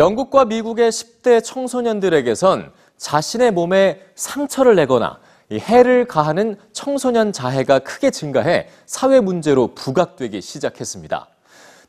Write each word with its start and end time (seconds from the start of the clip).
영국과 0.00 0.46
미국의 0.46 0.90
10대 0.90 1.44
청소년들에게선 1.44 2.72
자신의 2.96 3.50
몸에 3.50 4.00
상처를 4.14 4.74
내거나 4.74 5.18
이 5.50 5.58
해를 5.58 6.06
가하는 6.06 6.56
청소년 6.72 7.32
자해가 7.32 7.80
크게 7.80 8.10
증가해 8.10 8.68
사회 8.86 9.20
문제로 9.20 9.74
부각되기 9.74 10.40
시작했습니다. 10.40 11.28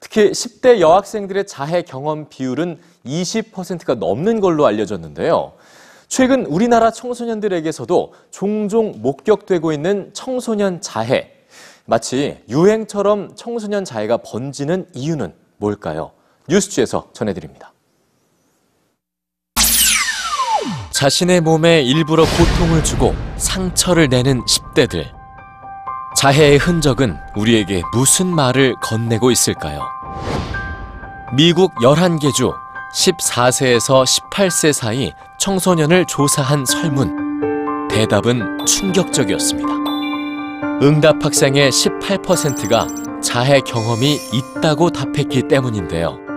특히 0.02 0.32
10대 0.32 0.82
여학생들의 0.82 1.48
자해 1.48 1.84
경험 1.84 2.28
비율은 2.28 2.80
20%가 3.06 3.96
넘는 3.96 4.42
걸로 4.42 4.66
알려졌는데요. 4.66 5.54
최근 6.10 6.46
우리나라 6.48 6.92
청소년들에게서도 6.92 8.14
종종 8.30 8.96
목격되고 8.98 9.72
있는 9.72 10.10
청소년 10.12 10.82
자해. 10.82 11.32
마치 11.86 12.44
유행처럼 12.50 13.36
청소년 13.36 13.86
자해가 13.86 14.18
번지는 14.18 14.88
이유는 14.94 15.34
뭘까요? 15.58 16.12
뉴스취에서 16.50 17.10
전해드립니다. 17.14 17.72
자신의 21.02 21.42
몸에 21.42 21.82
일부러 21.82 22.24
고통을 22.26 22.84
주고 22.84 23.16
상처를 23.36 24.08
내는 24.08 24.46
10대들. 24.46 25.04
자해의 26.16 26.60
흔적은 26.60 27.18
우리에게 27.36 27.82
무슨 27.92 28.28
말을 28.28 28.76
건네고 28.84 29.32
있을까요? 29.32 29.82
미국 31.36 31.74
11개 31.78 32.32
주 32.36 32.54
14세에서 32.94 34.06
18세 34.06 34.74
사이 34.74 35.12
청소년을 35.40 36.06
조사한 36.06 36.66
설문. 36.68 37.88
대답은 37.90 38.64
충격적이었습니다. 38.68 39.70
응답 40.84 41.26
학생의 41.26 41.72
18%가 41.72 42.88
자해 43.24 43.62
경험이 43.62 44.20
있다고 44.32 44.92
답했기 44.92 45.48
때문인데요. 45.48 46.31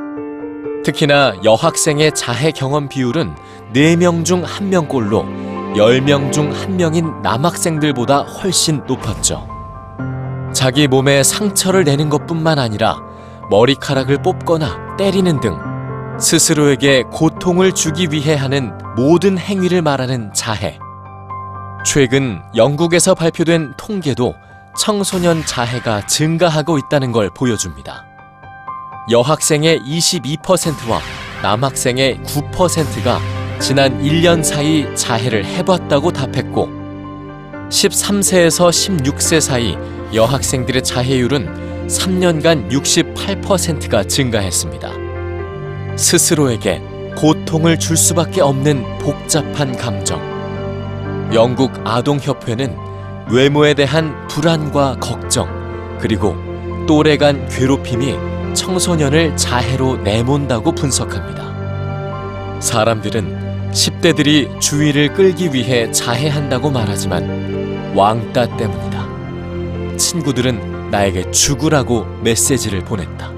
특히나 0.84 1.34
여학생의 1.42 2.12
자해 2.14 2.52
경험 2.52 2.88
비율은 2.88 3.34
4명 3.74 4.24
중 4.24 4.44
1명꼴로 4.44 5.74
10명 5.74 6.30
중 6.30 6.52
1명인 6.52 7.22
남학생들보다 7.22 8.20
훨씬 8.20 8.82
높았죠. 8.86 9.48
자기 10.52 10.86
몸에 10.86 11.22
상처를 11.24 11.84
내는 11.84 12.08
것뿐만 12.10 12.58
아니라 12.58 13.00
머리카락을 13.50 14.22
뽑거나 14.22 14.96
때리는 14.96 15.40
등 15.40 15.58
스스로에게 16.20 17.04
고통을 17.10 17.72
주기 17.72 18.08
위해 18.12 18.36
하는 18.36 18.72
모든 18.94 19.36
행위를 19.36 19.82
말하는 19.82 20.32
자해. 20.32 20.78
최근 21.84 22.40
영국에서 22.54 23.14
발표된 23.14 23.74
통계도 23.76 24.34
청소년 24.78 25.44
자해가 25.44 26.06
증가하고 26.06 26.78
있다는 26.78 27.10
걸 27.10 27.30
보여줍니다. 27.30 28.13
여학생의 29.10 29.80
22%와 29.80 30.98
남학생의 31.42 32.20
9%가 32.20 33.20
지난 33.60 34.02
1년 34.02 34.42
사이 34.42 34.86
자해를 34.96 35.44
해봤다고 35.44 36.10
답했고 36.10 36.70
13세에서 37.68 38.70
16세 38.70 39.40
사이 39.40 39.76
여학생들의 40.14 40.82
자해율은 40.82 41.86
3년간 41.86 42.70
68%가 42.70 44.04
증가했습니다. 44.04 44.88
스스로에게 45.96 46.80
고통을 47.18 47.78
줄 47.78 47.98
수밖에 47.98 48.40
없는 48.40 48.98
복잡한 49.00 49.76
감정. 49.76 50.18
영국 51.34 51.72
아동협회는 51.84 52.74
외모에 53.28 53.74
대한 53.74 54.26
불안과 54.28 54.96
걱정, 54.98 55.46
그리고 56.00 56.36
또래 56.86 57.18
간 57.18 57.46
괴롭힘이 57.48 58.16
청소년을 58.54 59.36
자해로 59.36 59.98
내몬다고 59.98 60.72
분석합니다. 60.72 62.60
사람들은 62.60 63.70
10대들이 63.72 64.60
주의를 64.60 65.12
끌기 65.12 65.52
위해 65.52 65.90
자해한다고 65.90 66.70
말하지만 66.70 67.92
왕따 67.94 68.56
때문이다. 68.56 69.96
친구들은 69.96 70.90
나에게 70.90 71.30
죽으라고 71.30 72.06
메시지를 72.22 72.80
보냈다. 72.84 73.32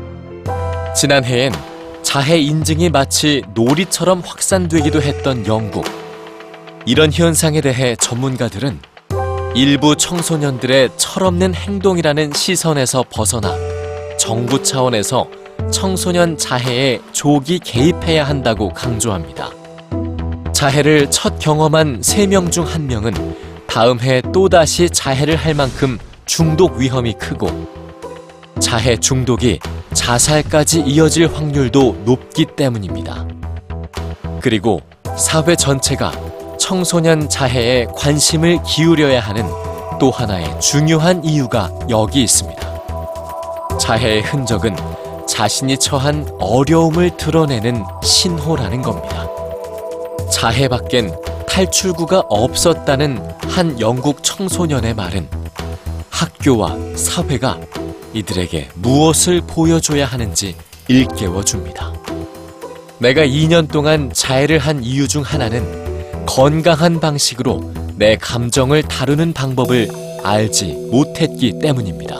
지난해엔 0.94 1.52
자해 2.02 2.38
인증이 2.38 2.90
마치 2.90 3.42
놀이처럼 3.54 4.22
확산되기도 4.24 5.02
했던 5.02 5.46
영국. 5.46 5.84
이런 6.84 7.10
현상에 7.12 7.60
대해 7.60 7.96
전문가들은 7.96 8.78
일부 9.54 9.96
청소년들의 9.96 10.90
철없는 10.96 11.54
행동이라는 11.54 12.32
시선에서 12.34 13.04
벗어나 13.10 13.75
정부 14.18 14.62
차원에서 14.62 15.28
청소년 15.70 16.36
자해에 16.36 17.00
조기 17.12 17.58
개입해야 17.58 18.24
한다고 18.24 18.68
강조합니다. 18.70 19.50
자해를 20.52 21.10
첫 21.10 21.38
경험한 21.38 22.00
3명 22.00 22.50
중 22.50 22.64
1명은 22.64 23.36
다음 23.66 24.00
해 24.00 24.22
또다시 24.32 24.88
자해를 24.88 25.36
할 25.36 25.54
만큼 25.54 25.98
중독 26.24 26.76
위험이 26.78 27.12
크고 27.12 27.48
자해 28.58 28.96
중독이 28.96 29.58
자살까지 29.92 30.80
이어질 30.80 31.32
확률도 31.34 32.02
높기 32.04 32.46
때문입니다. 32.56 33.26
그리고 34.40 34.80
사회 35.16 35.54
전체가 35.56 36.12
청소년 36.58 37.28
자해에 37.28 37.86
관심을 37.94 38.62
기울여야 38.62 39.20
하는 39.20 39.44
또 40.00 40.10
하나의 40.10 40.60
중요한 40.60 41.24
이유가 41.24 41.70
여기 41.88 42.22
있습니다. 42.22 42.65
자해의 43.78 44.22
흔적은 44.22 44.74
자신이 45.28 45.78
처한 45.78 46.28
어려움을 46.38 47.16
드러내는 47.16 47.84
신호라는 48.02 48.82
겁니다. 48.82 49.28
자해 50.30 50.68
밖엔 50.68 51.14
탈출구가 51.48 52.24
없었다는 52.28 53.22
한 53.42 53.80
영국 53.80 54.22
청소년의 54.22 54.94
말은 54.94 55.28
학교와 56.10 56.76
사회가 56.96 57.60
이들에게 58.12 58.68
무엇을 58.74 59.42
보여줘야 59.46 60.06
하는지 60.06 60.56
일깨워 60.88 61.44
줍니다. 61.44 61.92
내가 62.98 63.26
2년 63.26 63.70
동안 63.70 64.10
자해를 64.12 64.58
한 64.58 64.82
이유 64.82 65.06
중 65.06 65.22
하나는 65.22 66.24
건강한 66.26 66.98
방식으로 66.98 67.72
내 67.94 68.16
감정을 68.16 68.82
다루는 68.82 69.32
방법을 69.32 69.88
알지 70.22 70.88
못했기 70.90 71.58
때문입니다. 71.60 72.16